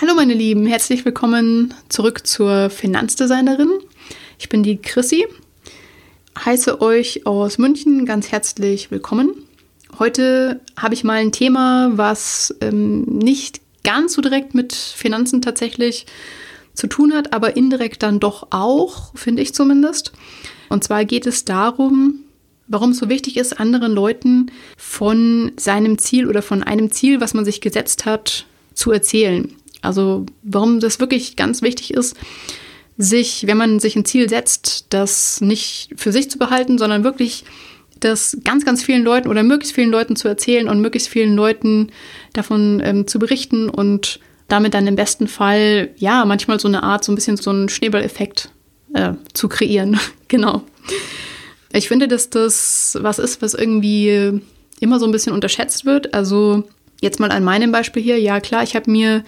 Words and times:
Hallo 0.00 0.14
meine 0.14 0.34
Lieben, 0.34 0.64
herzlich 0.66 1.04
willkommen 1.04 1.74
zurück 1.88 2.24
zur 2.24 2.70
Finanzdesignerin. 2.70 3.80
Ich 4.38 4.48
bin 4.48 4.62
die 4.62 4.76
Chrissy, 4.76 5.26
heiße 6.38 6.80
euch 6.80 7.26
aus 7.26 7.58
München 7.58 8.06
ganz 8.06 8.30
herzlich 8.30 8.92
willkommen. 8.92 9.32
Heute 9.98 10.60
habe 10.76 10.94
ich 10.94 11.02
mal 11.02 11.14
ein 11.14 11.32
Thema, 11.32 11.90
was 11.94 12.54
ähm, 12.60 13.02
nicht 13.06 13.60
ganz 13.82 14.12
so 14.12 14.22
direkt 14.22 14.54
mit 14.54 14.72
Finanzen 14.72 15.42
tatsächlich 15.42 16.06
zu 16.74 16.86
tun 16.86 17.12
hat, 17.12 17.32
aber 17.32 17.56
indirekt 17.56 18.04
dann 18.04 18.20
doch 18.20 18.46
auch, 18.50 19.10
finde 19.16 19.42
ich 19.42 19.52
zumindest. 19.52 20.12
Und 20.68 20.84
zwar 20.84 21.04
geht 21.06 21.26
es 21.26 21.44
darum, 21.44 22.20
warum 22.68 22.90
es 22.90 22.98
so 22.98 23.08
wichtig 23.08 23.36
ist, 23.36 23.58
anderen 23.58 23.94
Leuten 23.94 24.52
von 24.76 25.50
seinem 25.56 25.98
Ziel 25.98 26.28
oder 26.28 26.42
von 26.42 26.62
einem 26.62 26.92
Ziel, 26.92 27.20
was 27.20 27.34
man 27.34 27.44
sich 27.44 27.60
gesetzt 27.60 28.06
hat, 28.06 28.46
zu 28.74 28.92
erzählen. 28.92 29.52
Also 29.82 30.26
warum 30.42 30.80
das 30.80 31.00
wirklich 31.00 31.36
ganz 31.36 31.62
wichtig 31.62 31.94
ist, 31.94 32.16
sich, 32.96 33.46
wenn 33.46 33.56
man 33.56 33.78
sich 33.78 33.94
ein 33.94 34.04
Ziel 34.04 34.28
setzt, 34.28 34.86
das 34.90 35.40
nicht 35.40 35.90
für 35.96 36.10
sich 36.10 36.30
zu 36.30 36.38
behalten, 36.38 36.78
sondern 36.78 37.04
wirklich 37.04 37.44
das 38.00 38.38
ganz, 38.44 38.64
ganz 38.64 38.82
vielen 38.82 39.04
Leuten 39.04 39.28
oder 39.28 39.42
möglichst 39.42 39.74
vielen 39.74 39.90
Leuten 39.90 40.16
zu 40.16 40.28
erzählen 40.28 40.68
und 40.68 40.80
möglichst 40.80 41.08
vielen 41.08 41.34
Leuten 41.34 41.90
davon 42.32 42.80
ähm, 42.84 43.06
zu 43.06 43.18
berichten 43.18 43.68
und 43.70 44.20
damit 44.48 44.74
dann 44.74 44.86
im 44.86 44.96
besten 44.96 45.28
Fall, 45.28 45.90
ja, 45.96 46.24
manchmal 46.24 46.58
so 46.58 46.68
eine 46.68 46.82
Art, 46.82 47.04
so 47.04 47.12
ein 47.12 47.14
bisschen 47.14 47.36
so 47.36 47.50
einen 47.50 47.68
Schneeballeffekt 47.68 48.50
äh, 48.94 49.12
zu 49.34 49.48
kreieren. 49.48 49.98
genau. 50.28 50.62
Ich 51.72 51.88
finde, 51.88 52.08
dass 52.08 52.30
das 52.30 52.96
was 53.00 53.18
ist, 53.18 53.42
was 53.42 53.54
irgendwie 53.54 54.40
immer 54.80 54.98
so 54.98 55.06
ein 55.06 55.12
bisschen 55.12 55.32
unterschätzt 55.32 55.84
wird. 55.84 56.14
Also 56.14 56.64
jetzt 57.00 57.20
mal 57.20 57.30
an 57.30 57.44
meinem 57.44 57.72
Beispiel 57.72 58.02
hier. 58.02 58.18
Ja, 58.18 58.40
klar, 58.40 58.62
ich 58.62 58.74
habe 58.74 58.90
mir 58.90 59.22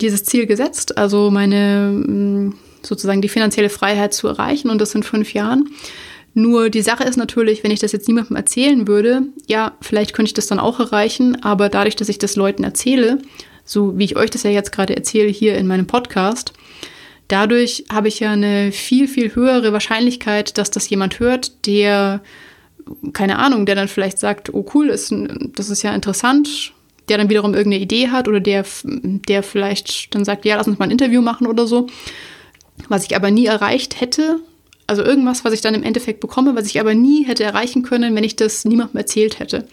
dieses 0.00 0.24
Ziel 0.24 0.46
gesetzt, 0.46 0.98
also 0.98 1.30
meine 1.30 1.90
mm, 1.90 2.54
sozusagen 2.82 3.22
die 3.22 3.28
finanzielle 3.28 3.70
Freiheit 3.70 4.14
zu 4.14 4.28
erreichen. 4.28 4.70
Und 4.70 4.80
das 4.80 4.94
in 4.94 5.02
fünf 5.02 5.32
Jahren. 5.32 5.70
Nur 6.38 6.68
die 6.68 6.82
Sache 6.82 7.04
ist 7.04 7.16
natürlich, 7.16 7.64
wenn 7.64 7.70
ich 7.70 7.80
das 7.80 7.92
jetzt 7.92 8.08
niemandem 8.08 8.36
erzählen 8.36 8.86
würde, 8.86 9.22
ja, 9.46 9.72
vielleicht 9.80 10.12
könnte 10.12 10.28
ich 10.28 10.34
das 10.34 10.46
dann 10.46 10.58
auch 10.58 10.78
erreichen, 10.78 11.42
aber 11.42 11.70
dadurch, 11.70 11.96
dass 11.96 12.10
ich 12.10 12.18
das 12.18 12.36
Leuten 12.36 12.62
erzähle, 12.62 13.22
so 13.64 13.98
wie 13.98 14.04
ich 14.04 14.16
euch 14.16 14.28
das 14.28 14.42
ja 14.42 14.50
jetzt 14.50 14.70
gerade 14.70 14.94
erzähle 14.94 15.30
hier 15.30 15.56
in 15.56 15.66
meinem 15.66 15.86
Podcast, 15.86 16.52
dadurch 17.28 17.86
habe 17.90 18.08
ich 18.08 18.20
ja 18.20 18.32
eine 18.32 18.70
viel, 18.70 19.08
viel 19.08 19.34
höhere 19.34 19.72
Wahrscheinlichkeit, 19.72 20.58
dass 20.58 20.70
das 20.70 20.90
jemand 20.90 21.20
hört, 21.20 21.66
der, 21.66 22.20
keine 23.14 23.38
Ahnung, 23.38 23.64
der 23.64 23.74
dann 23.74 23.88
vielleicht 23.88 24.18
sagt, 24.18 24.52
oh 24.52 24.66
cool, 24.74 24.88
ist, 24.88 25.14
das 25.54 25.70
ist 25.70 25.82
ja 25.82 25.94
interessant, 25.94 26.74
der 27.08 27.18
dann 27.18 27.28
wiederum 27.30 27.54
irgendeine 27.54 27.82
Idee 27.82 28.08
hat 28.08 28.28
oder 28.28 28.40
der, 28.40 28.64
der 28.84 29.42
vielleicht 29.42 30.14
dann 30.14 30.24
sagt, 30.24 30.44
ja, 30.44 30.56
lass 30.56 30.66
uns 30.66 30.78
mal 30.78 30.86
ein 30.86 30.90
Interview 30.90 31.20
machen 31.20 31.46
oder 31.46 31.66
so, 31.66 31.86
was 32.88 33.04
ich 33.04 33.16
aber 33.16 33.30
nie 33.30 33.46
erreicht 33.46 34.00
hätte. 34.00 34.40
Also 34.86 35.02
irgendwas, 35.02 35.44
was 35.44 35.52
ich 35.52 35.60
dann 35.60 35.74
im 35.74 35.82
Endeffekt 35.82 36.20
bekomme, 36.20 36.54
was 36.54 36.66
ich 36.66 36.78
aber 36.80 36.94
nie 36.94 37.24
hätte 37.24 37.44
erreichen 37.44 37.82
können, 37.82 38.14
wenn 38.14 38.24
ich 38.24 38.36
das 38.36 38.64
niemandem 38.64 38.98
erzählt 38.98 39.38
hätte. 39.38 39.66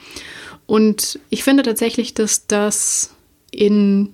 Und 0.65 1.19
ich 1.29 1.43
finde 1.43 1.63
tatsächlich, 1.63 2.13
dass 2.13 2.47
das 2.47 3.13
in 3.51 4.13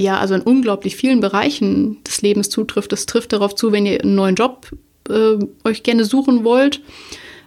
ja, 0.00 0.18
also 0.18 0.34
in 0.34 0.42
unglaublich 0.42 0.96
vielen 0.96 1.20
Bereichen 1.20 2.02
des 2.04 2.22
Lebens 2.22 2.50
zutrifft. 2.50 2.92
Das 2.92 3.06
trifft 3.06 3.32
darauf 3.32 3.54
zu, 3.54 3.72
wenn 3.72 3.84
ihr 3.84 4.00
einen 4.00 4.14
neuen 4.14 4.36
Job 4.36 4.70
äh, 5.08 5.36
euch 5.64 5.82
gerne 5.82 6.04
suchen 6.04 6.44
wollt. 6.44 6.80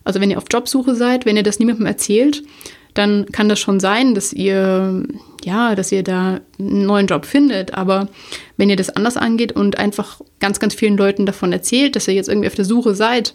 Also 0.04 0.20
wenn 0.20 0.32
ihr 0.32 0.38
auf 0.38 0.46
Jobsuche 0.52 0.96
seid, 0.96 1.26
wenn 1.26 1.38
ihr 1.38 1.44
das 1.44 1.60
niemandem 1.60 1.86
erzählt, 1.86 2.44
dann 2.94 3.26
kann 3.28 3.50
das 3.50 3.60
schon 3.60 3.80
sein, 3.80 4.16
dass 4.16 4.34
ihr, 4.34 5.04
ja, 5.44 5.76
dass 5.76 5.92
ihr 5.92 6.04
da 6.04 6.42
einen 6.60 6.86
neuen 6.86 7.08
Job 7.08 7.26
findet. 7.26 7.74
Aber 7.74 8.10
wenn 8.58 8.70
ihr 8.70 8.76
das 8.76 8.90
anders 8.90 9.18
angeht 9.18 9.54
und 9.54 9.78
einfach 9.78 10.22
ganz, 10.40 10.60
ganz 10.60 10.74
vielen 10.74 10.98
Leuten 10.98 11.26
davon 11.26 11.54
erzählt, 11.54 11.96
dass 11.96 12.08
ihr 12.08 12.14
jetzt 12.14 12.30
irgendwie 12.30 12.48
auf 12.48 12.56
der 12.56 12.66
Suche 12.66 12.96
seid, 12.96 13.34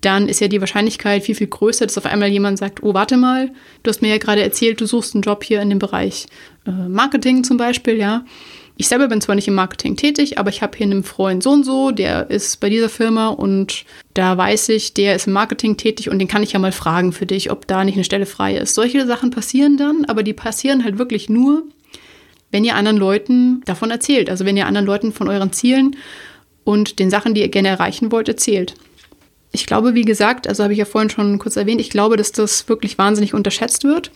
dann 0.00 0.28
ist 0.28 0.40
ja 0.40 0.48
die 0.48 0.60
Wahrscheinlichkeit 0.60 1.24
viel, 1.24 1.34
viel 1.34 1.48
größer, 1.48 1.86
dass 1.86 1.98
auf 1.98 2.06
einmal 2.06 2.28
jemand 2.28 2.58
sagt, 2.58 2.82
oh, 2.82 2.94
warte 2.94 3.16
mal, 3.16 3.50
du 3.82 3.90
hast 3.90 4.00
mir 4.00 4.08
ja 4.08 4.18
gerade 4.18 4.42
erzählt, 4.42 4.80
du 4.80 4.86
suchst 4.86 5.14
einen 5.14 5.22
Job 5.22 5.44
hier 5.44 5.60
in 5.60 5.68
dem 5.68 5.78
Bereich 5.78 6.26
äh, 6.66 6.70
Marketing 6.70 7.44
zum 7.44 7.56
Beispiel, 7.56 7.98
ja. 7.98 8.24
Ich 8.80 8.88
selber 8.88 9.08
bin 9.08 9.20
zwar 9.20 9.34
nicht 9.34 9.46
im 9.46 9.52
Marketing 9.52 9.94
tätig, 9.94 10.38
aber 10.38 10.48
ich 10.48 10.62
habe 10.62 10.74
hier 10.74 10.86
einen 10.86 11.04
Freund 11.04 11.42
so 11.42 11.50
und 11.50 11.64
so, 11.64 11.90
der 11.90 12.30
ist 12.30 12.60
bei 12.60 12.70
dieser 12.70 12.88
Firma 12.88 13.28
und 13.28 13.84
da 14.14 14.38
weiß 14.38 14.70
ich, 14.70 14.94
der 14.94 15.16
ist 15.16 15.26
im 15.26 15.34
Marketing 15.34 15.76
tätig 15.76 16.08
und 16.08 16.18
den 16.18 16.28
kann 16.28 16.42
ich 16.42 16.52
ja 16.52 16.58
mal 16.58 16.72
fragen 16.72 17.12
für 17.12 17.26
dich, 17.26 17.50
ob 17.50 17.66
da 17.66 17.84
nicht 17.84 17.96
eine 17.96 18.04
Stelle 18.04 18.24
frei 18.24 18.56
ist. 18.56 18.74
Solche 18.74 19.06
Sachen 19.06 19.32
passieren 19.32 19.76
dann, 19.76 20.06
aber 20.06 20.22
die 20.22 20.32
passieren 20.32 20.82
halt 20.82 20.96
wirklich 20.96 21.28
nur, 21.28 21.64
wenn 22.52 22.64
ihr 22.64 22.74
anderen 22.74 22.96
Leuten 22.96 23.60
davon 23.66 23.90
erzählt. 23.90 24.30
Also 24.30 24.46
wenn 24.46 24.56
ihr 24.56 24.66
anderen 24.66 24.86
Leuten 24.86 25.12
von 25.12 25.28
euren 25.28 25.52
Zielen 25.52 25.94
und 26.64 27.00
den 27.00 27.10
Sachen, 27.10 27.34
die 27.34 27.42
ihr 27.42 27.48
gerne 27.48 27.68
erreichen 27.68 28.10
wollt, 28.10 28.28
erzählt. 28.28 28.76
Ich 29.52 29.66
glaube, 29.66 29.92
wie 29.92 30.06
gesagt, 30.06 30.48
also 30.48 30.62
habe 30.62 30.72
ich 30.72 30.78
ja 30.78 30.86
vorhin 30.86 31.10
schon 31.10 31.38
kurz 31.38 31.56
erwähnt, 31.56 31.82
ich 31.82 31.90
glaube, 31.90 32.16
dass 32.16 32.32
das 32.32 32.66
wirklich 32.66 32.96
wahnsinnig 32.96 33.34
unterschätzt 33.34 33.84
wird. 33.84 34.10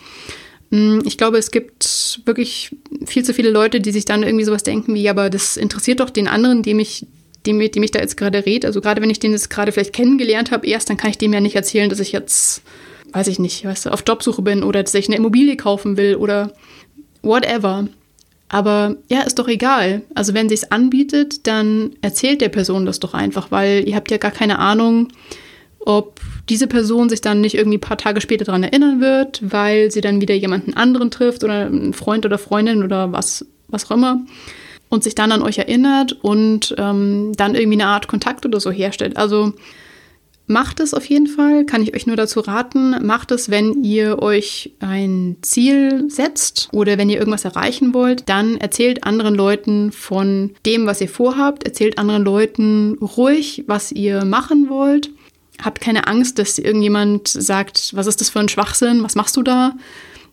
Mm, 0.75 1.03
ich 1.05 1.17
glaube, 1.17 1.39
es 1.39 1.53
gibt 1.53 2.21
wirklich 2.25 2.75
viel 3.07 3.25
zu 3.25 3.33
viele 3.33 3.51
Leute, 3.51 3.81
die 3.81 3.93
sich 3.93 4.07
dann 4.07 4.25
irgendwie 4.25 4.45
sowas 4.45 4.65
denken 4.65 4.93
wie, 4.95 5.09
aber 5.09 5.31
das 5.31 5.57
interessiert 5.57 6.01
doch 6.01 6.11
den 6.11 6.27
anderen, 6.27 6.65
dem 6.65 6.81
ich, 6.81 7.07
dem, 7.47 7.61
dem 7.61 7.83
ich 7.85 7.93
da 7.93 8.01
jetzt 8.01 8.17
gerade 8.17 8.45
rede. 8.45 8.67
Also 8.67 8.81
gerade 8.81 9.01
wenn 9.01 9.11
ich 9.11 9.21
den 9.21 9.31
jetzt 9.31 9.51
gerade 9.51 9.71
vielleicht 9.71 9.93
kennengelernt 9.93 10.51
habe, 10.51 10.67
erst, 10.67 10.91
dann 10.91 10.97
kann 10.97 11.11
ich 11.11 11.19
dem 11.19 11.33
ja 11.33 11.41
nicht 11.41 11.55
erzählen, 11.55 11.91
dass 11.91 12.01
ich 12.01 12.11
jetzt, 12.11 12.63
weiß 13.13 13.29
ich 13.29 13.39
nicht, 13.39 13.65
weißt 13.65 13.87
du, 13.87 13.91
auf 13.91 14.03
Jobsuche 14.05 14.43
bin 14.43 14.65
oder 14.65 14.83
dass 14.83 14.95
ich 14.95 15.07
eine 15.07 15.17
Immobilie 15.17 15.57
kaufen 15.57 15.97
will 15.97 16.17
oder 16.17 16.53
whatever. 17.23 17.87
Aber 18.49 18.97
ja, 19.09 19.21
ist 19.21 19.39
doch 19.39 19.47
egal. 19.47 20.03
Also 20.17 20.35
wenn 20.35 20.49
sich's 20.49 20.65
anbietet, 20.65 21.47
dann 21.47 21.95
erzählt 22.01 22.41
der 22.41 22.49
Person 22.49 22.85
das 22.85 22.99
doch 22.99 23.15
einfach, 23.15 23.53
weil 23.53 23.89
ihr 23.89 23.95
habt 23.95 24.11
ja 24.11 24.17
gar 24.17 24.33
keine 24.33 24.59
Ahnung, 24.59 25.13
ob 25.79 26.21
diese 26.49 26.67
Person 26.67 27.09
sich 27.09 27.21
dann 27.21 27.41
nicht 27.41 27.55
irgendwie 27.55 27.79
ein 27.79 27.83
paar 27.83 27.99
Tage 27.99 28.21
später 28.21 28.45
daran 28.45 28.63
erinnern 28.63 29.01
wird, 29.01 29.41
weil 29.43 29.91
sie 29.91 30.01
dann 30.01 30.21
wieder 30.21 30.35
jemanden 30.35 30.75
anderen 30.75 31.11
trifft 31.11 31.45
oder 31.45 31.67
einen 31.67 31.93
Freund 31.95 32.27
oder 32.27 32.39
Freundin 32.39 32.83
oder 32.83 33.13
was, 33.13 33.47
was 33.69 33.87
auch 33.87 33.93
immer 33.93 34.21
und 34.89 35.03
sich 35.03 35.15
dann 35.15 35.33
an 35.33 35.43
euch 35.43 35.59
erinnert 35.59 36.13
und 36.13 36.75
ähm, 36.79 37.33
dann 37.37 37.55
irgendwie 37.55 37.81
eine 37.81 37.87
Art 37.87 38.07
Kontakt 38.07 38.45
oder 38.47 38.61
so 38.61 38.71
herstellt. 38.71 39.17
Also 39.17 39.55
Macht 40.47 40.81
es 40.81 40.93
auf 40.93 41.07
jeden 41.07 41.27
Fall, 41.27 41.65
kann 41.65 41.83
ich 41.83 41.95
euch 41.95 42.07
nur 42.07 42.17
dazu 42.17 42.41
raten. 42.41 42.95
Macht 43.07 43.31
es, 43.31 43.51
wenn 43.51 43.83
ihr 43.83 44.21
euch 44.21 44.75
ein 44.79 45.37
Ziel 45.41 46.11
setzt 46.11 46.69
oder 46.71 46.99
wenn 46.99 47.09
ihr 47.09 47.19
irgendwas 47.19 47.47
erreichen 47.47 47.95
wollt, 47.95 48.29
dann 48.29 48.59
erzählt 48.59 49.05
anderen 49.05 49.35
Leuten 49.35 49.91
von 49.91 50.51
dem, 50.67 50.87
was 50.87 51.01
ihr 51.01 51.09
vorhabt. 51.09 51.65
Erzählt 51.65 51.97
anderen 51.97 52.25
Leuten 52.25 52.99
ruhig, 53.01 53.65
was 53.69 53.91
ihr 53.91 54.27
machen 54.27 54.69
wollt. 54.69 55.11
Habt 55.63 55.81
keine 55.81 56.07
Angst, 56.07 56.39
dass 56.39 56.59
irgendjemand 56.59 57.29
sagt, 57.29 57.95
was 57.95 58.07
ist 58.07 58.21
das 58.21 58.31
für 58.31 58.41
ein 58.41 58.49
Schwachsinn, 58.49 59.03
was 59.03 59.15
machst 59.15 59.37
du 59.37 59.43
da? 59.43 59.73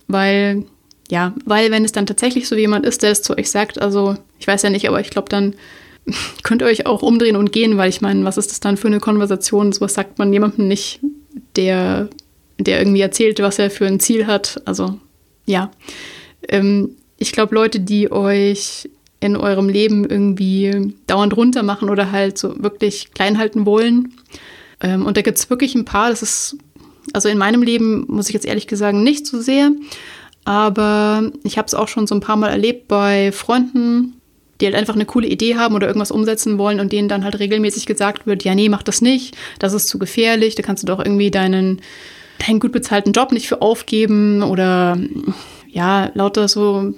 Weil, 0.07 0.65
ja, 1.09 1.33
weil 1.45 1.71
wenn 1.71 1.85
es 1.85 1.91
dann 1.91 2.07
tatsächlich 2.07 2.47
so 2.47 2.55
jemand 2.55 2.85
ist, 2.85 3.03
der 3.03 3.11
es 3.11 3.21
zu 3.21 3.37
euch 3.37 3.49
sagt, 3.51 3.81
also 3.81 4.15
ich 4.39 4.47
weiß 4.47 4.63
ja 4.63 4.69
nicht, 4.69 4.87
aber 4.87 4.99
ich 4.99 5.09
glaube 5.09 5.29
dann 5.29 5.55
könnt 6.43 6.61
ihr 6.61 6.67
euch 6.67 6.85
auch 6.85 7.01
umdrehen 7.01 7.35
und 7.35 7.51
gehen, 7.51 7.77
weil 7.77 7.89
ich 7.89 8.01
meine, 8.01 8.25
was 8.25 8.37
ist 8.37 8.51
das 8.51 8.59
dann 8.59 8.77
für 8.77 8.87
eine 8.87 8.99
Konversation? 8.99 9.71
So 9.71 9.81
was 9.81 9.93
sagt 9.93 10.17
man 10.17 10.33
jemandem 10.33 10.67
nicht, 10.67 10.99
der, 11.55 12.09
der 12.57 12.79
irgendwie 12.79 13.01
erzählt, 13.01 13.39
was 13.39 13.59
er 13.59 13.69
für 13.69 13.85
ein 13.85 13.99
Ziel 13.99 14.27
hat. 14.27 14.61
Also 14.65 14.99
ja. 15.45 15.71
Ähm, 16.47 16.95
ich 17.17 17.31
glaube, 17.31 17.53
Leute, 17.53 17.79
die 17.79 18.11
euch 18.11 18.89
in 19.19 19.37
eurem 19.37 19.69
Leben 19.69 20.09
irgendwie 20.09 20.95
dauernd 21.05 21.37
runter 21.37 21.61
machen 21.61 21.89
oder 21.89 22.11
halt 22.11 22.37
so 22.37 22.61
wirklich 22.61 23.11
klein 23.13 23.37
halten 23.37 23.65
wollen. 23.65 24.13
Ähm, 24.81 25.05
und 25.05 25.17
da 25.17 25.21
gibt 25.21 25.37
es 25.37 25.49
wirklich 25.49 25.75
ein 25.75 25.85
paar, 25.85 26.09
das 26.09 26.21
ist, 26.21 26.57
also 27.13 27.29
in 27.29 27.37
meinem 27.37 27.63
Leben 27.63 28.05
muss 28.07 28.27
ich 28.27 28.33
jetzt 28.33 28.45
ehrlich 28.45 28.67
gesagt 28.67 28.97
nicht 28.97 29.25
so 29.25 29.41
sehr, 29.41 29.71
aber 30.43 31.31
ich 31.43 31.57
habe 31.57 31.67
es 31.67 31.73
auch 31.73 31.87
schon 31.87 32.07
so 32.07 32.15
ein 32.15 32.21
paar 32.21 32.35
Mal 32.35 32.49
erlebt 32.49 32.87
bei 32.87 33.31
Freunden, 33.31 34.21
die 34.59 34.65
halt 34.65 34.75
einfach 34.75 34.95
eine 34.95 35.05
coole 35.05 35.27
Idee 35.27 35.55
haben 35.55 35.75
oder 35.75 35.87
irgendwas 35.87 36.11
umsetzen 36.11 36.57
wollen 36.57 36.79
und 36.79 36.91
denen 36.91 37.09
dann 37.09 37.23
halt 37.23 37.39
regelmäßig 37.39 37.85
gesagt 37.85 38.27
wird, 38.27 38.43
ja, 38.43 38.55
nee, 38.55 38.69
mach 38.69 38.83
das 38.83 39.01
nicht, 39.01 39.35
das 39.59 39.73
ist 39.73 39.87
zu 39.87 39.99
gefährlich, 39.99 40.55
da 40.55 40.63
kannst 40.63 40.83
du 40.83 40.87
doch 40.87 40.99
irgendwie 40.99 41.31
deinen, 41.31 41.81
deinen 42.45 42.59
gut 42.59 42.71
bezahlten 42.71 43.13
Job 43.13 43.31
nicht 43.31 43.47
für 43.47 43.61
aufgeben 43.61 44.43
oder 44.43 44.97
ja, 45.67 46.11
lauter 46.13 46.47
so, 46.47 46.93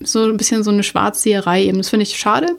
so 0.00 0.24
ein 0.24 0.36
bisschen 0.36 0.64
so 0.64 0.70
eine 0.70 0.82
Schwarzseherei 0.82 1.64
eben. 1.64 1.78
Das 1.78 1.90
finde 1.90 2.04
ich 2.04 2.16
schade. 2.16 2.56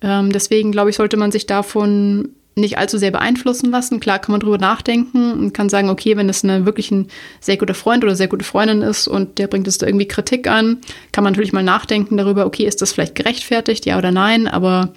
Ähm, 0.00 0.32
deswegen 0.32 0.72
glaube 0.72 0.90
ich, 0.90 0.96
sollte 0.96 1.16
man 1.16 1.30
sich 1.30 1.46
davon 1.46 2.30
nicht 2.58 2.78
allzu 2.78 2.96
sehr 2.96 3.10
beeinflussen 3.10 3.70
lassen. 3.70 4.00
Klar 4.00 4.18
kann 4.18 4.32
man 4.32 4.40
drüber 4.40 4.56
nachdenken 4.56 5.32
und 5.32 5.52
kann 5.52 5.68
sagen, 5.68 5.90
okay, 5.90 6.16
wenn 6.16 6.30
eine 6.30 6.64
wirklich 6.64 6.90
ein 6.90 7.08
sehr 7.38 7.58
guter 7.58 7.74
Freund 7.74 8.02
oder 8.02 8.16
sehr 8.16 8.28
gute 8.28 8.44
Freundin 8.44 8.80
ist 8.80 9.06
und 9.06 9.38
der 9.38 9.46
bringt 9.46 9.68
es 9.68 9.76
da 9.78 9.86
irgendwie 9.86 10.08
Kritik 10.08 10.48
an, 10.48 10.78
kann 11.12 11.22
man 11.22 11.34
natürlich 11.34 11.52
mal 11.52 11.62
nachdenken 11.62 12.16
darüber, 12.16 12.46
okay, 12.46 12.64
ist 12.64 12.80
das 12.80 12.92
vielleicht 12.92 13.14
gerechtfertigt, 13.14 13.84
ja 13.84 13.98
oder 13.98 14.10
nein, 14.10 14.48
aber 14.48 14.94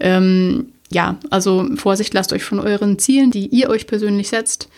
ähm, 0.00 0.72
ja, 0.90 1.18
also 1.28 1.68
Vorsicht, 1.76 2.14
lasst 2.14 2.32
euch 2.32 2.44
von 2.44 2.58
euren 2.58 2.98
Zielen, 2.98 3.30
die 3.30 3.46
ihr 3.48 3.68
euch 3.68 3.86
persönlich 3.86 4.30
setzt, 4.30 4.70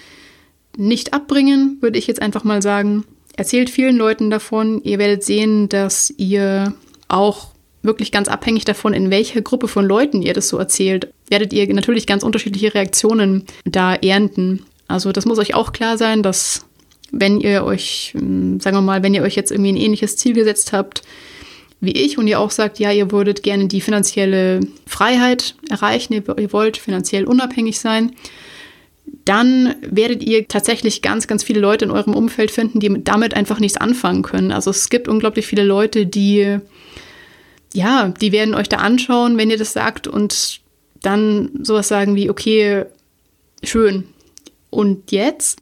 nicht 0.76 1.14
abbringen, 1.14 1.78
würde 1.80 1.98
ich 1.98 2.08
jetzt 2.08 2.22
einfach 2.22 2.42
mal 2.42 2.60
sagen. 2.60 3.04
Erzählt 3.36 3.70
vielen 3.70 3.96
Leuten 3.96 4.30
davon. 4.30 4.82
Ihr 4.82 4.98
werdet 4.98 5.22
sehen, 5.22 5.68
dass 5.68 6.12
ihr 6.16 6.74
auch 7.08 7.48
wirklich 7.82 8.12
ganz 8.12 8.28
abhängig 8.28 8.64
davon, 8.64 8.92
in 8.92 9.10
welcher 9.10 9.40
Gruppe 9.40 9.68
von 9.68 9.86
Leuten 9.86 10.22
ihr 10.22 10.34
das 10.34 10.48
so 10.48 10.58
erzählt, 10.58 11.12
werdet 11.28 11.52
ihr 11.52 11.72
natürlich 11.72 12.06
ganz 12.06 12.22
unterschiedliche 12.22 12.74
Reaktionen 12.74 13.44
da 13.64 13.94
ernten. 13.94 14.64
Also 14.88 15.12
das 15.12 15.26
muss 15.26 15.38
euch 15.38 15.54
auch 15.54 15.72
klar 15.72 15.96
sein, 15.96 16.22
dass 16.22 16.66
wenn 17.12 17.40
ihr 17.40 17.64
euch, 17.64 18.12
hm, 18.14 18.60
sagen 18.60 18.76
wir 18.76 18.82
mal, 18.82 19.02
wenn 19.02 19.14
ihr 19.14 19.22
euch 19.22 19.34
jetzt 19.34 19.50
irgendwie 19.50 19.72
ein 19.72 19.76
ähnliches 19.76 20.16
Ziel 20.16 20.34
gesetzt 20.34 20.72
habt 20.72 21.02
wie 21.80 21.92
ich 21.92 22.18
und 22.18 22.26
ihr 22.26 22.38
auch 22.38 22.50
sagt, 22.50 22.78
ja, 22.78 22.92
ihr 22.92 23.10
würdet 23.10 23.42
gerne 23.42 23.66
die 23.66 23.80
finanzielle 23.80 24.60
Freiheit 24.86 25.54
erreichen, 25.70 26.12
ihr 26.12 26.52
wollt 26.52 26.76
finanziell 26.76 27.24
unabhängig 27.24 27.80
sein, 27.80 28.12
dann 29.24 29.74
werdet 29.80 30.22
ihr 30.22 30.46
tatsächlich 30.46 31.02
ganz, 31.02 31.26
ganz 31.26 31.42
viele 31.42 31.60
Leute 31.60 31.86
in 31.86 31.90
eurem 31.90 32.14
Umfeld 32.14 32.50
finden, 32.50 32.80
die 32.80 33.02
damit 33.02 33.34
einfach 33.34 33.60
nichts 33.60 33.78
anfangen 33.78 34.22
können. 34.22 34.52
Also 34.52 34.70
es 34.70 34.90
gibt 34.90 35.08
unglaublich 35.08 35.46
viele 35.46 35.64
Leute, 35.64 36.06
die, 36.06 36.58
ja, 37.74 38.08
die 38.08 38.32
werden 38.32 38.54
euch 38.54 38.68
da 38.68 38.78
anschauen, 38.78 39.36
wenn 39.36 39.50
ihr 39.50 39.58
das 39.58 39.72
sagt 39.72 40.06
und 40.06 40.60
dann 41.02 41.50
sowas 41.62 41.88
sagen 41.88 42.14
wie, 42.16 42.30
okay, 42.30 42.84
schön. 43.62 44.04
Und 44.70 45.10
jetzt? 45.12 45.60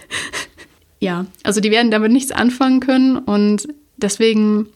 ja, 1.00 1.26
also 1.42 1.60
die 1.60 1.70
werden 1.70 1.90
damit 1.90 2.12
nichts 2.12 2.32
anfangen 2.32 2.80
können 2.80 3.18
und 3.18 3.68
deswegen 3.96 4.68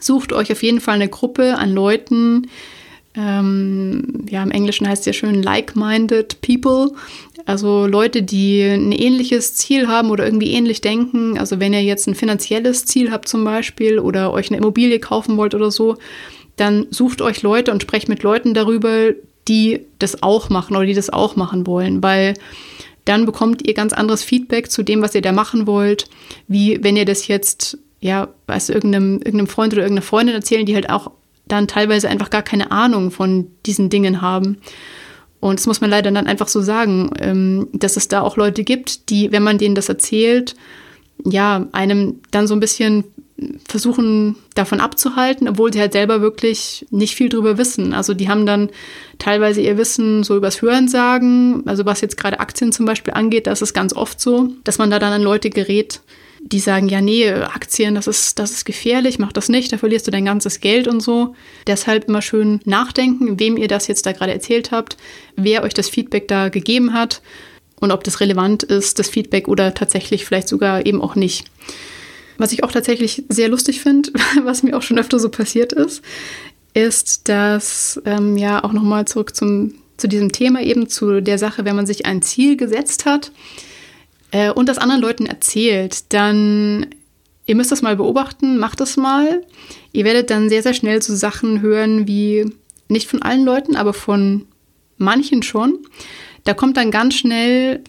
sucht 0.00 0.32
euch 0.32 0.52
auf 0.52 0.62
jeden 0.62 0.80
Fall 0.80 0.96
eine 0.96 1.08
Gruppe 1.08 1.56
an 1.56 1.72
Leuten, 1.72 2.48
ähm, 3.16 4.24
ja, 4.28 4.42
im 4.42 4.50
Englischen 4.50 4.88
heißt 4.88 5.02
es 5.02 5.06
ja 5.06 5.12
schön 5.12 5.42
like-minded 5.42 6.40
people, 6.40 6.92
also 7.46 7.86
Leute, 7.86 8.22
die 8.22 8.62
ein 8.62 8.92
ähnliches 8.92 9.54
Ziel 9.54 9.86
haben 9.86 10.10
oder 10.10 10.24
irgendwie 10.24 10.52
ähnlich 10.52 10.80
denken. 10.80 11.38
Also 11.38 11.60
wenn 11.60 11.72
ihr 11.72 11.82
jetzt 11.82 12.06
ein 12.06 12.14
finanzielles 12.14 12.86
Ziel 12.86 13.10
habt 13.10 13.28
zum 13.28 13.44
Beispiel 13.44 13.98
oder 13.98 14.32
euch 14.32 14.48
eine 14.48 14.58
Immobilie 14.58 14.98
kaufen 14.98 15.36
wollt 15.36 15.54
oder 15.54 15.70
so, 15.70 15.96
dann 16.56 16.86
sucht 16.90 17.20
euch 17.20 17.42
Leute 17.42 17.70
und 17.72 17.82
sprecht 17.82 18.08
mit 18.08 18.22
Leuten 18.22 18.54
darüber, 18.54 19.10
die 19.46 19.80
das 19.98 20.22
auch 20.22 20.48
machen 20.48 20.76
oder 20.76 20.86
die 20.86 20.94
das 20.94 21.10
auch 21.10 21.36
machen 21.36 21.66
wollen, 21.66 22.02
weil 22.02 22.34
dann 23.04 23.26
bekommt 23.26 23.66
ihr 23.66 23.74
ganz 23.74 23.92
anderes 23.92 24.24
Feedback 24.24 24.70
zu 24.70 24.82
dem, 24.82 25.02
was 25.02 25.14
ihr 25.14 25.20
da 25.20 25.32
machen 25.32 25.66
wollt, 25.66 26.08
wie 26.48 26.82
wenn 26.82 26.96
ihr 26.96 27.04
das 27.04 27.28
jetzt, 27.28 27.76
ja, 28.00 28.28
du, 28.46 28.72
irgendeinem, 28.72 29.16
irgendeinem 29.16 29.46
Freund 29.46 29.74
oder 29.74 29.82
irgendeiner 29.82 30.06
Freundin 30.06 30.34
erzählen, 30.34 30.64
die 30.64 30.74
halt 30.74 30.88
auch 30.88 31.10
dann 31.48 31.68
teilweise 31.68 32.08
einfach 32.08 32.30
gar 32.30 32.42
keine 32.42 32.70
Ahnung 32.70 33.10
von 33.10 33.48
diesen 33.66 33.90
Dingen 33.90 34.22
haben. 34.22 34.58
Und 35.40 35.58
das 35.58 35.66
muss 35.66 35.80
man 35.80 35.90
leider 35.90 36.10
dann 36.10 36.26
einfach 36.26 36.48
so 36.48 36.62
sagen, 36.62 37.10
ähm, 37.20 37.68
dass 37.72 37.96
es 37.96 38.08
da 38.08 38.22
auch 38.22 38.36
Leute 38.36 38.64
gibt, 38.64 39.10
die, 39.10 39.30
wenn 39.30 39.42
man 39.42 39.58
denen 39.58 39.74
das 39.74 39.90
erzählt, 39.90 40.54
ja, 41.22 41.68
einem 41.72 42.20
dann 42.30 42.46
so 42.46 42.54
ein 42.54 42.60
bisschen 42.60 43.04
versuchen 43.68 44.36
davon 44.54 44.80
abzuhalten, 44.80 45.48
obwohl 45.48 45.72
sie 45.72 45.80
halt 45.80 45.92
selber 45.92 46.20
wirklich 46.20 46.86
nicht 46.90 47.16
viel 47.16 47.28
drüber 47.28 47.58
wissen. 47.58 47.92
Also 47.92 48.14
die 48.14 48.28
haben 48.28 48.46
dann 48.46 48.70
teilweise 49.18 49.60
ihr 49.60 49.76
Wissen 49.76 50.22
so 50.22 50.36
übers 50.36 50.62
Hören 50.62 50.88
sagen, 50.88 51.62
also 51.66 51.84
was 51.84 52.00
jetzt 52.00 52.16
gerade 52.16 52.40
Aktien 52.40 52.72
zum 52.72 52.86
Beispiel 52.86 53.12
angeht, 53.12 53.46
da 53.46 53.52
ist 53.52 53.62
es 53.62 53.74
ganz 53.74 53.94
oft 53.94 54.20
so, 54.20 54.50
dass 54.62 54.78
man 54.78 54.90
da 54.90 54.98
dann 54.98 55.12
an 55.12 55.22
Leute 55.22 55.50
gerät, 55.50 56.00
die 56.46 56.60
sagen, 56.60 56.88
ja, 56.88 57.00
nee, 57.00 57.30
Aktien, 57.30 57.94
das 57.94 58.06
ist, 58.06 58.38
das 58.38 58.50
ist 58.50 58.64
gefährlich, 58.66 59.18
mach 59.18 59.32
das 59.32 59.48
nicht, 59.48 59.72
da 59.72 59.78
verlierst 59.78 60.06
du 60.06 60.10
dein 60.10 60.26
ganzes 60.26 60.60
Geld 60.60 60.86
und 60.86 61.00
so. 61.00 61.34
Deshalb 61.66 62.06
immer 62.06 62.20
schön 62.20 62.60
nachdenken, 62.66 63.40
wem 63.40 63.56
ihr 63.56 63.68
das 63.68 63.86
jetzt 63.86 64.04
da 64.04 64.12
gerade 64.12 64.32
erzählt 64.32 64.70
habt, 64.70 64.98
wer 65.36 65.62
euch 65.62 65.72
das 65.72 65.88
Feedback 65.88 66.28
da 66.28 66.50
gegeben 66.50 66.92
hat 66.92 67.22
und 67.80 67.92
ob 67.92 68.04
das 68.04 68.20
relevant 68.20 68.62
ist, 68.62 68.98
das 68.98 69.08
Feedback 69.08 69.48
oder 69.48 69.72
tatsächlich 69.72 70.26
vielleicht 70.26 70.48
sogar 70.48 70.84
eben 70.84 71.00
auch 71.00 71.14
nicht. 71.14 71.46
Was 72.36 72.52
ich 72.52 72.62
auch 72.62 72.72
tatsächlich 72.72 73.24
sehr 73.28 73.48
lustig 73.48 73.80
finde, 73.80 74.12
was 74.42 74.62
mir 74.62 74.76
auch 74.76 74.82
schon 74.82 74.98
öfter 74.98 75.18
so 75.18 75.30
passiert 75.30 75.72
ist, 75.72 76.02
ist, 76.74 77.28
dass 77.28 78.02
ähm, 78.04 78.36
ja 78.36 78.62
auch 78.62 78.72
nochmal 78.72 79.06
zurück 79.06 79.34
zum, 79.34 79.76
zu 79.96 80.08
diesem 80.08 80.30
Thema 80.30 80.60
eben 80.60 80.90
zu 80.90 81.22
der 81.22 81.38
Sache, 81.38 81.64
wenn 81.64 81.76
man 81.76 81.86
sich 81.86 82.04
ein 82.04 82.20
Ziel 82.20 82.56
gesetzt 82.58 83.06
hat, 83.06 83.32
äh, 84.34 84.50
und 84.50 84.68
das 84.68 84.78
anderen 84.78 85.00
Leuten 85.00 85.26
erzählt, 85.26 86.12
dann, 86.12 86.86
ihr 87.46 87.54
müsst 87.54 87.70
das 87.70 87.82
mal 87.82 87.94
beobachten, 87.94 88.58
macht 88.58 88.80
das 88.80 88.96
mal. 88.96 89.42
Ihr 89.92 90.04
werdet 90.04 90.28
dann 90.28 90.48
sehr, 90.48 90.64
sehr 90.64 90.74
schnell 90.74 91.00
so 91.00 91.14
Sachen 91.14 91.60
hören 91.60 92.08
wie, 92.08 92.50
nicht 92.88 93.08
von 93.08 93.22
allen 93.22 93.44
Leuten, 93.44 93.76
aber 93.76 93.92
von 93.92 94.46
manchen 94.98 95.44
schon. 95.44 95.78
Da 96.42 96.52
kommt 96.52 96.76
dann 96.76 96.90
ganz 96.90 97.14
schnell 97.14 97.84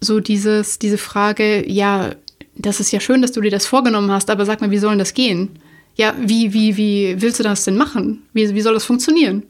so 0.00 0.20
dieses, 0.20 0.78
diese 0.78 0.96
Frage, 0.96 1.70
ja, 1.70 2.12
das 2.56 2.80
ist 2.80 2.92
ja 2.92 3.00
schön, 3.00 3.20
dass 3.20 3.32
du 3.32 3.42
dir 3.42 3.50
das 3.50 3.66
vorgenommen 3.66 4.10
hast, 4.10 4.30
aber 4.30 4.46
sag 4.46 4.62
mal, 4.62 4.70
wie 4.70 4.78
soll 4.78 4.96
das 4.96 5.12
gehen? 5.12 5.50
Ja, 5.96 6.14
wie, 6.18 6.54
wie, 6.54 6.78
wie 6.78 7.20
willst 7.20 7.40
du 7.40 7.42
das 7.42 7.64
denn 7.64 7.76
machen? 7.76 8.22
Wie, 8.32 8.54
wie 8.54 8.60
soll 8.62 8.72
das 8.72 8.86
funktionieren? 8.86 9.42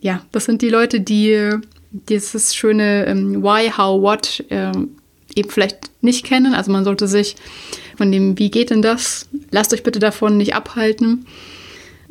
Ja, 0.00 0.24
das 0.30 0.44
sind 0.44 0.62
die 0.62 0.68
Leute, 0.68 1.00
die 1.00 1.56
dieses 1.90 2.54
schöne 2.54 3.06
ähm, 3.06 3.42
Why, 3.42 3.72
How, 3.76 4.00
What 4.00 4.44
ähm, 4.50 4.97
eben 5.38 5.50
vielleicht 5.50 5.90
nicht 6.00 6.24
kennen. 6.24 6.54
Also 6.54 6.70
man 6.70 6.84
sollte 6.84 7.08
sich 7.08 7.36
von 7.96 8.12
dem, 8.12 8.38
wie 8.38 8.50
geht 8.50 8.70
denn 8.70 8.82
das? 8.82 9.28
Lasst 9.50 9.72
euch 9.72 9.82
bitte 9.82 9.98
davon 9.98 10.36
nicht 10.36 10.54
abhalten, 10.54 11.26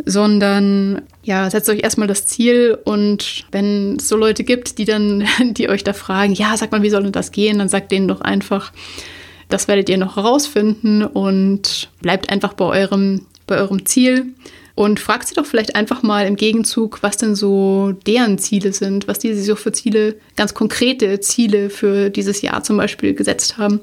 sondern 0.05 1.01
ja, 1.23 1.49
setzt 1.49 1.69
euch 1.69 1.83
erstmal 1.83 2.07
das 2.07 2.25
Ziel 2.25 2.77
und 2.85 3.45
wenn 3.51 3.97
es 3.97 4.07
so 4.07 4.15
Leute 4.15 4.43
gibt, 4.43 4.77
die 4.77 4.85
dann, 4.85 5.25
die 5.41 5.69
euch 5.69 5.83
da 5.83 5.93
fragen, 5.93 6.33
ja, 6.33 6.55
sag 6.57 6.71
mal, 6.71 6.83
wie 6.83 6.89
soll 6.89 7.03
denn 7.03 7.11
das 7.11 7.31
gehen, 7.31 7.59
dann 7.59 7.69
sagt 7.69 7.91
denen 7.91 8.07
doch 8.07 8.21
einfach, 8.21 8.71
das 9.49 9.67
werdet 9.67 9.89
ihr 9.89 9.97
noch 9.97 10.17
herausfinden 10.17 11.03
und 11.03 11.89
bleibt 12.01 12.29
einfach 12.29 12.53
bei 12.53 12.65
eurem, 12.65 13.25
bei 13.45 13.57
eurem 13.57 13.85
Ziel 13.85 14.33
und 14.77 14.99
fragt 14.99 15.27
sie 15.27 15.33
doch 15.33 15.47
vielleicht 15.47 15.75
einfach 15.75 16.03
mal 16.03 16.27
im 16.27 16.35
Gegenzug, 16.35 17.01
was 17.01 17.17
denn 17.17 17.33
so 17.33 17.93
deren 18.05 18.37
Ziele 18.37 18.71
sind, 18.71 19.07
was 19.07 19.17
die 19.17 19.33
sich 19.33 19.47
so 19.47 19.55
für 19.55 19.71
Ziele, 19.71 20.17
ganz 20.35 20.53
konkrete 20.53 21.19
Ziele 21.19 21.71
für 21.71 22.11
dieses 22.11 22.43
Jahr 22.43 22.61
zum 22.61 22.77
Beispiel 22.77 23.15
gesetzt 23.15 23.57
haben. 23.57 23.79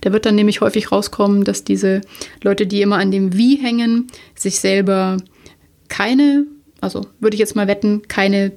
Da 0.00 0.10
wird 0.10 0.24
dann 0.24 0.36
nämlich 0.36 0.62
häufig 0.62 0.90
rauskommen, 0.90 1.44
dass 1.44 1.64
diese 1.64 2.00
Leute, 2.42 2.66
die 2.66 2.80
immer 2.80 2.96
an 2.96 3.10
dem 3.10 3.36
Wie 3.36 3.56
hängen, 3.56 4.06
sich 4.34 4.58
selber 4.58 5.18
keine, 5.88 6.46
also 6.80 7.02
würde 7.20 7.34
ich 7.34 7.40
jetzt 7.40 7.54
mal 7.54 7.68
wetten, 7.68 8.08
keine 8.08 8.52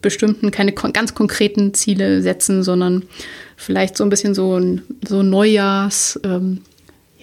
bestimmten, 0.00 0.50
keine 0.50 0.72
ganz 0.72 1.14
konkreten 1.14 1.74
Ziele 1.74 2.22
setzen, 2.22 2.62
sondern 2.62 3.02
vielleicht 3.58 3.98
so 3.98 4.04
ein 4.04 4.10
bisschen 4.10 4.34
so 4.34 4.58
ein 4.58 4.80
so 5.06 5.22
Neujahrs, 5.22 6.18
ähm, 6.24 6.62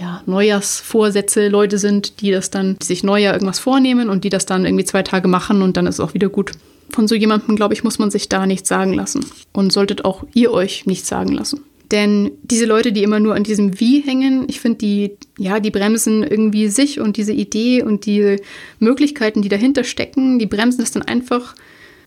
ja, 0.03 0.21
Neujahrsvorsätze 0.25 1.47
Leute 1.47 1.77
sind, 1.77 2.19
die 2.19 2.31
das 2.31 2.49
dann, 2.49 2.75
die 2.81 2.85
sich 2.85 3.03
Neujahr 3.03 3.33
irgendwas 3.33 3.59
vornehmen 3.59 4.09
und 4.09 4.25
die 4.25 4.29
das 4.29 4.45
dann 4.45 4.65
irgendwie 4.65 4.83
zwei 4.83 5.01
Tage 5.01 5.29
machen 5.29 5.61
und 5.61 5.77
dann 5.77 5.87
ist 5.87 5.95
es 5.95 5.99
auch 6.01 6.13
wieder 6.13 6.27
gut. 6.27 6.51
Von 6.89 7.07
so 7.07 7.15
jemandem, 7.15 7.55
glaube 7.55 7.73
ich, 7.73 7.85
muss 7.85 7.99
man 7.99 8.11
sich 8.11 8.27
da 8.27 8.45
nichts 8.45 8.67
sagen 8.67 8.93
lassen. 8.93 9.25
Und 9.53 9.71
solltet 9.71 10.03
auch 10.03 10.25
ihr 10.33 10.51
euch 10.51 10.85
nichts 10.85 11.07
sagen 11.07 11.31
lassen. 11.31 11.61
Denn 11.89 12.31
diese 12.43 12.65
Leute, 12.65 12.91
die 12.91 13.01
immer 13.01 13.21
nur 13.21 13.33
an 13.33 13.43
diesem 13.43 13.79
Wie 13.79 14.01
hängen, 14.01 14.43
ich 14.49 14.59
finde, 14.59 14.79
die, 14.79 15.11
ja, 15.37 15.61
die 15.61 15.71
bremsen 15.71 16.23
irgendwie 16.23 16.67
sich 16.67 16.99
und 16.99 17.15
diese 17.15 17.31
Idee 17.31 17.81
und 17.81 18.05
die 18.05 18.37
Möglichkeiten, 18.79 19.41
die 19.41 19.49
dahinter 19.49 19.85
stecken, 19.85 20.37
die 20.37 20.47
bremsen 20.47 20.81
das 20.81 20.91
dann 20.91 21.03
einfach 21.03 21.55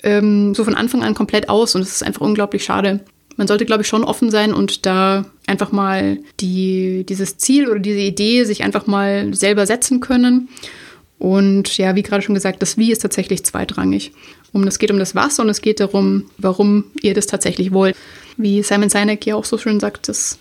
ähm, 0.02 0.54
so 0.54 0.64
von 0.64 0.74
Anfang 0.74 1.02
an 1.02 1.14
komplett 1.14 1.48
aus 1.48 1.74
und 1.74 1.80
es 1.80 1.92
ist 1.92 2.02
einfach 2.02 2.20
unglaublich 2.20 2.62
schade 2.64 3.00
man 3.36 3.46
sollte, 3.46 3.66
glaube 3.66 3.82
ich, 3.82 3.88
schon 3.88 4.04
offen 4.04 4.30
sein 4.30 4.52
und 4.54 4.86
da 4.86 5.26
einfach 5.46 5.72
mal 5.72 6.18
die, 6.40 7.04
dieses 7.08 7.36
Ziel 7.38 7.68
oder 7.68 7.78
diese 7.78 8.00
Idee 8.00 8.44
sich 8.44 8.62
einfach 8.64 8.86
mal 8.86 9.34
selber 9.34 9.66
setzen 9.66 10.00
können. 10.00 10.48
Und 11.18 11.78
ja, 11.78 11.94
wie 11.94 12.02
gerade 12.02 12.22
schon 12.22 12.34
gesagt, 12.34 12.60
das 12.60 12.76
Wie 12.76 12.92
ist 12.92 13.02
tatsächlich 13.02 13.44
zweitrangig. 13.44 14.12
Um, 14.52 14.66
es 14.66 14.78
geht 14.78 14.90
um 14.90 14.98
das 14.98 15.14
Was 15.14 15.38
und 15.38 15.48
es 15.48 15.62
geht 15.62 15.80
darum, 15.80 16.24
warum 16.38 16.84
ihr 17.02 17.14
das 17.14 17.26
tatsächlich 17.26 17.72
wollt. 17.72 17.96
Wie 18.36 18.62
Simon 18.62 18.90
Sinek 18.90 19.24
ja 19.26 19.34
auch 19.34 19.44
so 19.44 19.56
schön 19.56 19.80
sagt, 19.80 20.08
das, 20.08 20.38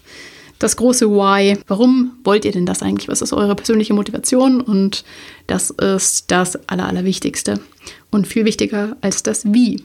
das 0.59 0.75
große 0.75 1.09
Why. 1.09 1.57
Warum 1.67 2.13
wollt 2.23 2.43
ihr 2.45 2.51
denn 2.51 2.65
das 2.65 2.81
eigentlich? 2.81 3.07
Was 3.07 3.21
ist 3.21 3.33
eure 3.33 3.55
persönliche 3.55 3.93
Motivation? 3.93 4.59
Und 4.59 5.05
das 5.47 5.69
ist 5.69 6.31
das 6.31 6.57
Aller, 6.67 6.87
Allerwichtigste. 6.87 7.59
Und 8.09 8.27
viel 8.27 8.45
wichtiger 8.45 8.97
als 9.01 9.23
das 9.23 9.53
Wie. 9.53 9.83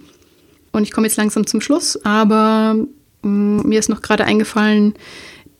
Und 0.72 0.82
ich 0.84 0.92
komme 0.92 1.06
jetzt 1.06 1.16
langsam 1.16 1.46
zum 1.46 1.60
Schluss, 1.60 1.98
aber 2.04 2.76
mir 3.22 3.78
ist 3.78 3.88
noch 3.88 4.02
gerade 4.02 4.24
eingefallen, 4.24 4.94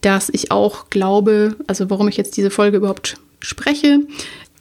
dass 0.00 0.30
ich 0.30 0.50
auch 0.50 0.90
glaube, 0.90 1.56
also 1.66 1.90
warum 1.90 2.08
ich 2.08 2.16
jetzt 2.16 2.36
diese 2.36 2.50
Folge 2.50 2.78
überhaupt 2.78 3.16
spreche, 3.40 4.00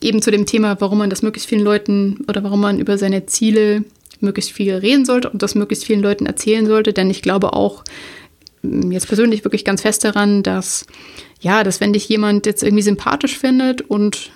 eben 0.01 0.22
zu 0.22 0.32
dem 0.32 0.46
Thema, 0.46 0.79
warum 0.79 0.98
man 0.98 1.10
das 1.10 1.22
möglichst 1.22 1.50
vielen 1.50 1.63
Leuten 1.63 2.25
oder 2.27 2.44
warum 2.44 2.62
man 2.62 2.79
über 2.79 2.98
seine 2.98 3.25
Ziele 3.25 3.84
möglichst 4.22 4.51
viel 4.51 4.74
reden 4.74 5.06
sollte 5.06 5.29
und 5.29 5.41
das 5.41 5.56
möglichst 5.56 5.86
vielen 5.86 6.01
Leuten 6.01 6.25
erzählen 6.25 6.65
sollte, 6.65 6.94
denn 6.94 7.10
ich 7.10 7.22
glaube 7.22 7.53
auch 7.53 7.84
mm, 8.63 8.91
jetzt 8.91 9.08
persönlich 9.08 9.44
wirklich 9.46 9.63
ganz 9.65 9.82
fest 9.82 10.03
daran, 10.03 10.44
dass 10.44 10.86
ja, 11.41 11.63
dass 11.63 11.79
wenn 11.79 11.94
dich 11.94 12.10
jemand 12.10 12.46
jetzt 12.46 12.63
irgendwie 12.63 12.84
sympathisch 12.84 13.38
findet 13.38 13.82
und 13.82 14.32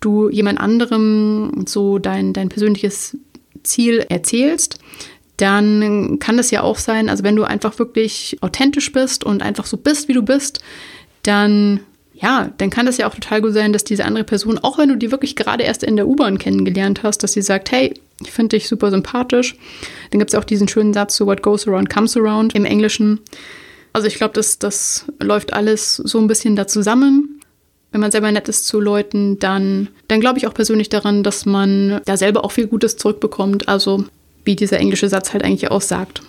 du 0.00 0.28
jemand 0.28 0.60
anderem 0.60 1.64
so 1.66 1.98
dein, 1.98 2.32
dein 2.32 2.48
persönliches 2.48 3.16
Ziel 3.62 4.04
erzählst, 4.08 4.78
dann 5.38 6.18
kann 6.18 6.36
das 6.36 6.50
ja 6.50 6.62
auch 6.62 6.78
sein, 6.78 7.08
also 7.08 7.24
wenn 7.24 7.36
du 7.36 7.44
einfach 7.44 7.78
wirklich 7.78 8.36
authentisch 8.40 8.92
bist 8.92 9.24
und 9.24 9.42
einfach 9.42 9.66
so 9.66 9.76
bist, 9.76 10.08
wie 10.08 10.12
du 10.12 10.22
bist, 10.22 10.60
dann 11.22 11.80
ja, 12.20 12.50
dann 12.58 12.70
kann 12.70 12.86
das 12.86 12.96
ja 12.96 13.08
auch 13.08 13.14
total 13.14 13.40
gut 13.40 13.52
sein, 13.52 13.72
dass 13.72 13.84
diese 13.84 14.04
andere 14.04 14.24
Person, 14.24 14.58
auch 14.58 14.76
wenn 14.76 14.88
du 14.88 14.96
die 14.96 15.12
wirklich 15.12 15.36
gerade 15.36 15.62
erst 15.62 15.84
in 15.84 15.94
der 15.94 16.08
U-Bahn 16.08 16.38
kennengelernt 16.38 17.04
hast, 17.04 17.22
dass 17.22 17.32
sie 17.32 17.42
sagt, 17.42 17.70
hey, 17.70 17.94
ich 18.20 18.32
finde 18.32 18.56
dich 18.56 18.68
super 18.68 18.90
sympathisch. 18.90 19.56
Dann 20.10 20.18
gibt 20.18 20.32
es 20.32 20.34
auch 20.34 20.42
diesen 20.42 20.66
schönen 20.66 20.92
Satz, 20.92 21.16
so 21.16 21.26
what 21.26 21.42
goes 21.42 21.68
around 21.68 21.88
comes 21.88 22.16
around 22.16 22.56
im 22.56 22.64
Englischen. 22.64 23.20
Also 23.92 24.08
ich 24.08 24.16
glaube, 24.16 24.34
das, 24.34 24.58
das 24.58 25.06
läuft 25.20 25.52
alles 25.52 25.94
so 25.96 26.18
ein 26.18 26.26
bisschen 26.26 26.56
da 26.56 26.66
zusammen. 26.66 27.40
Wenn 27.92 28.00
man 28.00 28.10
selber 28.10 28.32
nett 28.32 28.48
ist 28.48 28.66
zu 28.66 28.80
Leuten, 28.80 29.38
dann, 29.38 29.88
dann 30.08 30.20
glaube 30.20 30.38
ich 30.38 30.48
auch 30.48 30.54
persönlich 30.54 30.88
daran, 30.88 31.22
dass 31.22 31.46
man 31.46 32.00
da 32.04 32.16
selber 32.16 32.44
auch 32.44 32.52
viel 32.52 32.66
Gutes 32.66 32.96
zurückbekommt. 32.96 33.68
Also 33.68 34.04
wie 34.48 34.56
dieser 34.56 34.80
englische 34.80 35.10
Satz 35.10 35.34
halt 35.34 35.44
eigentlich 35.44 35.70
auch 35.70 35.82
sagt. 35.82 36.22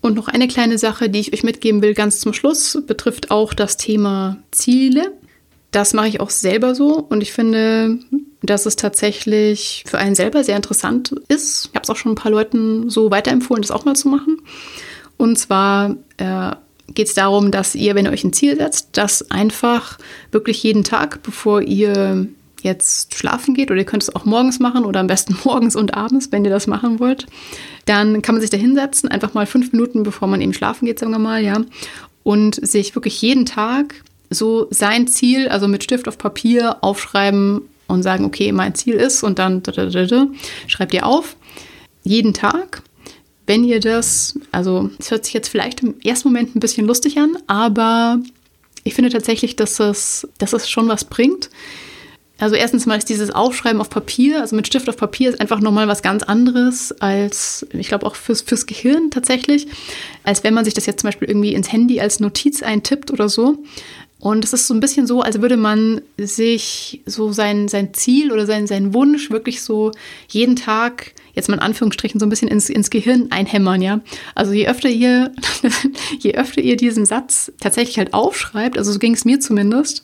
Und 0.00 0.16
noch 0.16 0.26
eine 0.26 0.48
kleine 0.48 0.78
Sache, 0.78 1.08
die 1.08 1.20
ich 1.20 1.32
euch 1.32 1.44
mitgeben 1.44 1.80
will, 1.80 1.94
ganz 1.94 2.18
zum 2.18 2.32
Schluss, 2.32 2.82
betrifft 2.88 3.30
auch 3.30 3.54
das 3.54 3.76
Thema 3.76 4.38
Ziele. 4.50 5.12
Das 5.70 5.94
mache 5.94 6.08
ich 6.08 6.18
auch 6.18 6.30
selber 6.30 6.74
so 6.74 6.98
und 6.98 7.22
ich 7.22 7.32
finde, 7.32 8.00
dass 8.42 8.66
es 8.66 8.74
tatsächlich 8.74 9.84
für 9.86 9.98
einen 9.98 10.16
selber 10.16 10.42
sehr 10.42 10.56
interessant 10.56 11.14
ist. 11.28 11.66
Ich 11.66 11.74
habe 11.76 11.84
es 11.84 11.90
auch 11.90 11.94
schon 11.94 12.12
ein 12.12 12.16
paar 12.16 12.32
Leuten 12.32 12.90
so 12.90 13.12
weiterempfohlen, 13.12 13.62
das 13.62 13.70
auch 13.70 13.84
mal 13.84 13.94
zu 13.94 14.08
machen. 14.08 14.38
Und 15.16 15.38
zwar 15.38 15.94
äh, 16.16 16.50
geht 16.94 17.06
es 17.06 17.14
darum, 17.14 17.52
dass 17.52 17.76
ihr, 17.76 17.94
wenn 17.94 18.06
ihr 18.06 18.12
euch 18.12 18.24
ein 18.24 18.32
Ziel 18.32 18.56
setzt, 18.56 18.88
das 18.94 19.30
einfach 19.30 19.98
wirklich 20.32 20.64
jeden 20.64 20.82
Tag, 20.82 21.22
bevor 21.22 21.62
ihr 21.62 22.26
jetzt 22.62 23.14
schlafen 23.14 23.54
geht, 23.54 23.70
oder 23.70 23.80
ihr 23.80 23.86
könnt 23.86 24.02
es 24.02 24.14
auch 24.14 24.24
morgens 24.24 24.58
machen 24.58 24.84
oder 24.84 25.00
am 25.00 25.06
besten 25.06 25.36
morgens 25.44 25.76
und 25.76 25.94
abends, 25.94 26.32
wenn 26.32 26.44
ihr 26.44 26.50
das 26.50 26.66
machen 26.66 27.00
wollt, 27.00 27.26
dann 27.84 28.22
kann 28.22 28.34
man 28.34 28.42
sich 28.42 28.50
da 28.50 28.56
hinsetzen, 28.56 29.08
einfach 29.08 29.34
mal 29.34 29.46
fünf 29.46 29.72
Minuten, 29.72 30.02
bevor 30.02 30.28
man 30.28 30.40
eben 30.40 30.54
schlafen 30.54 30.86
geht, 30.86 30.98
sagen 30.98 31.12
wir 31.12 31.18
mal, 31.18 31.42
ja, 31.42 31.60
und 32.22 32.54
sich 32.66 32.94
wirklich 32.94 33.22
jeden 33.22 33.46
Tag 33.46 34.02
so 34.30 34.66
sein 34.70 35.06
Ziel, 35.06 35.48
also 35.48 35.68
mit 35.68 35.84
Stift 35.84 36.08
auf 36.08 36.18
Papier 36.18 36.78
aufschreiben 36.80 37.62
und 37.86 38.02
sagen, 38.02 38.24
okay, 38.24 38.50
mein 38.52 38.74
Ziel 38.74 38.94
ist 38.94 39.22
und 39.22 39.38
dann 39.38 39.62
schreibt 40.66 40.94
ihr 40.94 41.06
auf, 41.06 41.36
jeden 42.02 42.34
Tag. 42.34 42.82
Wenn 43.46 43.62
ihr 43.62 43.78
das, 43.78 44.38
also 44.50 44.90
es 44.98 45.10
hört 45.10 45.24
sich 45.24 45.34
jetzt 45.34 45.48
vielleicht 45.48 45.82
im 45.82 45.94
ersten 46.02 46.28
Moment 46.28 46.56
ein 46.56 46.60
bisschen 46.60 46.86
lustig 46.86 47.18
an, 47.18 47.36
aber 47.46 48.18
ich 48.82 48.94
finde 48.94 49.10
tatsächlich, 49.10 49.54
dass 49.56 49.78
es, 49.78 50.26
dass 50.38 50.52
es 50.52 50.68
schon 50.68 50.88
was 50.88 51.04
bringt. 51.04 51.50
Also 52.38 52.54
erstens 52.54 52.84
mal 52.84 52.98
ist 52.98 53.08
dieses 53.08 53.30
Aufschreiben 53.30 53.80
auf 53.80 53.88
Papier, 53.88 54.40
also 54.40 54.56
mit 54.56 54.66
Stift 54.66 54.88
auf 54.90 54.96
Papier 54.98 55.30
ist 55.30 55.40
einfach 55.40 55.60
nochmal 55.60 55.88
was 55.88 56.02
ganz 56.02 56.22
anderes 56.22 56.92
als, 57.00 57.66
ich 57.72 57.88
glaube 57.88 58.04
auch 58.04 58.14
fürs, 58.14 58.42
fürs 58.42 58.66
Gehirn 58.66 59.10
tatsächlich, 59.10 59.66
als 60.22 60.44
wenn 60.44 60.52
man 60.52 60.64
sich 60.64 60.74
das 60.74 60.84
jetzt 60.84 61.00
zum 61.00 61.08
Beispiel 61.08 61.28
irgendwie 61.28 61.54
ins 61.54 61.72
Handy 61.72 61.98
als 61.98 62.20
Notiz 62.20 62.62
eintippt 62.62 63.10
oder 63.10 63.30
so. 63.30 63.56
Und 64.18 64.44
es 64.44 64.52
ist 64.52 64.66
so 64.66 64.74
ein 64.74 64.80
bisschen 64.80 65.06
so, 65.06 65.20
als 65.20 65.40
würde 65.40 65.56
man 65.56 66.00
sich 66.18 67.02
so 67.06 67.32
sein, 67.32 67.68
sein 67.68 67.94
Ziel 67.94 68.32
oder 68.32 68.46
sein, 68.46 68.66
sein 68.66 68.92
Wunsch 68.92 69.30
wirklich 69.30 69.62
so 69.62 69.92
jeden 70.28 70.56
Tag, 70.56 71.12
jetzt 71.34 71.48
mal 71.48 71.56
in 71.56 71.60
Anführungsstrichen, 71.60 72.18
so 72.18 72.26
ein 72.26 72.30
bisschen 72.30 72.48
ins, 72.48 72.70
ins 72.70 72.90
Gehirn 72.90 73.30
einhämmern, 73.30 73.82
ja. 73.82 74.00
Also 74.34 74.52
je 74.52 74.68
öfter 74.68 74.88
ihr, 74.88 75.32
je 76.20 76.34
öfter 76.34 76.60
ihr 76.60 76.76
diesen 76.76 77.06
Satz 77.06 77.52
tatsächlich 77.60 77.98
halt 77.98 78.14
aufschreibt, 78.14 78.78
also 78.78 78.90
so 78.90 78.98
ging 78.98 79.14
es 79.14 79.24
mir 79.24 79.38
zumindest, 79.38 80.02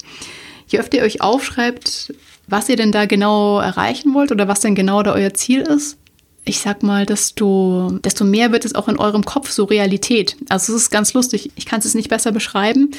je 0.72 0.80
öfter 0.80 0.98
ihr 0.98 1.04
euch 1.04 1.20
aufschreibt, 1.20 2.14
was 2.48 2.68
ihr 2.68 2.76
denn 2.76 2.92
da 2.92 3.06
genau 3.06 3.60
erreichen 3.60 4.14
wollt 4.14 4.32
oder 4.32 4.48
was 4.48 4.60
denn 4.60 4.74
genau 4.74 5.02
da 5.02 5.12
euer 5.12 5.34
Ziel 5.34 5.60
ist, 5.60 5.98
ich 6.44 6.58
sag 6.60 6.82
mal, 6.82 7.06
desto, 7.06 7.98
desto 8.02 8.24
mehr 8.24 8.50
wird 8.50 8.64
es 8.64 8.74
auch 8.74 8.88
in 8.88 8.98
eurem 8.98 9.24
Kopf 9.24 9.50
so 9.50 9.64
Realität. 9.64 10.36
Also 10.48 10.74
es 10.74 10.82
ist 10.82 10.90
ganz 10.90 11.14
lustig. 11.14 11.52
Ich 11.54 11.66
kann 11.66 11.80
es 11.80 11.94
nicht 11.94 12.08
besser 12.08 12.32
beschreiben. 12.32 12.90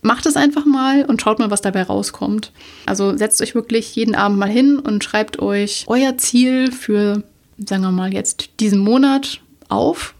Macht 0.00 0.26
es 0.26 0.36
einfach 0.36 0.64
mal 0.64 1.04
und 1.04 1.20
schaut 1.20 1.38
mal, 1.38 1.50
was 1.50 1.60
dabei 1.60 1.82
rauskommt. 1.82 2.50
Also 2.86 3.16
setzt 3.16 3.42
euch 3.42 3.54
wirklich 3.54 3.94
jeden 3.94 4.14
Abend 4.14 4.38
mal 4.38 4.48
hin 4.48 4.78
und 4.78 5.04
schreibt 5.04 5.38
euch 5.38 5.84
euer 5.86 6.16
Ziel 6.16 6.72
für, 6.72 7.22
sagen 7.58 7.82
wir 7.82 7.92
mal, 7.92 8.12
jetzt 8.12 8.50
diesen 8.58 8.78
Monat 8.78 9.40
auf. 9.68 10.14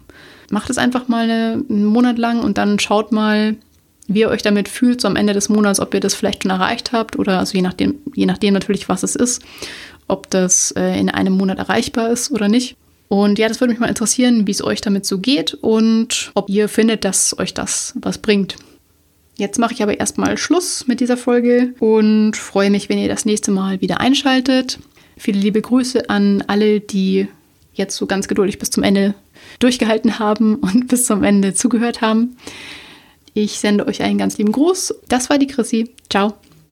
Macht 0.50 0.68
es 0.68 0.76
einfach 0.76 1.08
mal 1.08 1.30
einen 1.30 1.86
Monat 1.86 2.18
lang 2.18 2.40
und 2.40 2.58
dann 2.58 2.78
schaut 2.78 3.12
mal, 3.12 3.56
wie 4.14 4.20
ihr 4.20 4.28
euch 4.28 4.42
damit 4.42 4.68
fühlt, 4.68 5.00
so 5.00 5.08
am 5.08 5.16
Ende 5.16 5.32
des 5.32 5.48
Monats, 5.48 5.80
ob 5.80 5.94
ihr 5.94 6.00
das 6.00 6.14
vielleicht 6.14 6.42
schon 6.42 6.50
erreicht 6.50 6.92
habt 6.92 7.18
oder 7.18 7.38
also 7.38 7.54
je 7.54 7.62
nachdem, 7.62 7.96
je 8.14 8.26
nachdem 8.26 8.54
natürlich, 8.54 8.88
was 8.88 9.02
es 9.02 9.16
ist, 9.16 9.42
ob 10.08 10.30
das 10.30 10.72
äh, 10.72 10.98
in 10.98 11.10
einem 11.10 11.34
Monat 11.34 11.58
erreichbar 11.58 12.10
ist 12.10 12.30
oder 12.30 12.48
nicht. 12.48 12.76
Und 13.08 13.38
ja, 13.38 13.48
das 13.48 13.60
würde 13.60 13.72
mich 13.72 13.80
mal 13.80 13.88
interessieren, 13.88 14.46
wie 14.46 14.52
es 14.52 14.64
euch 14.64 14.80
damit 14.80 15.04
so 15.04 15.18
geht 15.18 15.54
und 15.54 16.30
ob 16.34 16.48
ihr 16.48 16.68
findet, 16.68 17.04
dass 17.04 17.38
euch 17.38 17.52
das 17.52 17.92
was 18.00 18.18
bringt. 18.18 18.56
Jetzt 19.36 19.58
mache 19.58 19.74
ich 19.74 19.82
aber 19.82 19.98
erstmal 19.98 20.38
Schluss 20.38 20.86
mit 20.86 21.00
dieser 21.00 21.16
Folge 21.16 21.74
und 21.78 22.36
freue 22.36 22.70
mich, 22.70 22.88
wenn 22.88 22.98
ihr 22.98 23.08
das 23.08 23.24
nächste 23.24 23.50
Mal 23.50 23.80
wieder 23.80 24.00
einschaltet. 24.00 24.78
Viele 25.16 25.40
liebe 25.40 25.60
Grüße 25.60 26.08
an 26.10 26.44
alle, 26.46 26.80
die 26.80 27.28
jetzt 27.74 27.96
so 27.96 28.06
ganz 28.06 28.28
geduldig 28.28 28.58
bis 28.58 28.70
zum 28.70 28.82
Ende 28.82 29.14
durchgehalten 29.58 30.18
haben 30.18 30.56
und 30.56 30.86
bis 30.88 31.06
zum 31.06 31.22
Ende 31.24 31.54
zugehört 31.54 32.00
haben. 32.00 32.36
Ich 33.34 33.58
sende 33.58 33.86
euch 33.86 34.02
einen 34.02 34.18
ganz 34.18 34.38
lieben 34.38 34.52
Gruß. 34.52 34.94
Das 35.08 35.30
war 35.30 35.38
die 35.38 35.46
Chrissy. 35.46 35.94
Ciao. 36.10 36.34